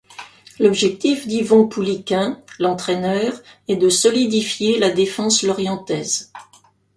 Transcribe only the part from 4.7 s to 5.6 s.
la défense